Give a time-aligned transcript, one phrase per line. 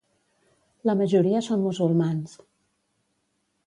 [0.91, 2.37] La majoria són musulmans.